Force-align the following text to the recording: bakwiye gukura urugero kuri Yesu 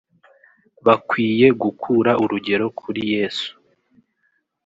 bakwiye 0.85 1.47
gukura 1.61 2.11
urugero 2.23 2.65
kuri 2.79 3.01
Yesu 3.13 3.49